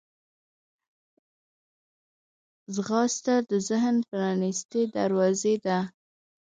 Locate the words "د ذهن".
3.49-3.95